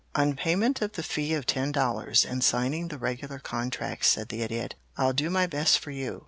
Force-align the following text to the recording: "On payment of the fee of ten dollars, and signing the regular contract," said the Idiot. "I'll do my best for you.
"On 0.15 0.35
payment 0.35 0.81
of 0.81 0.93
the 0.93 1.03
fee 1.03 1.35
of 1.35 1.45
ten 1.45 1.71
dollars, 1.71 2.25
and 2.25 2.43
signing 2.43 2.87
the 2.87 2.97
regular 2.97 3.37
contract," 3.37 4.03
said 4.05 4.29
the 4.29 4.41
Idiot. 4.41 4.73
"I'll 4.97 5.13
do 5.13 5.29
my 5.29 5.45
best 5.45 5.77
for 5.77 5.91
you. 5.91 6.19